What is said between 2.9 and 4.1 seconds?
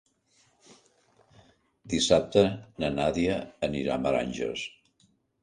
Nàdia anirà a